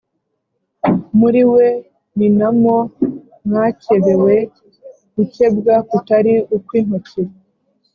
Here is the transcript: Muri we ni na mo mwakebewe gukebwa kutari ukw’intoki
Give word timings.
Muri 1.19 1.41
we 1.53 1.65
ni 2.17 2.27
na 2.37 2.49
mo 2.61 2.77
mwakebewe 3.45 4.35
gukebwa 5.15 5.75
kutari 5.89 6.33
ukw’intoki 6.55 7.21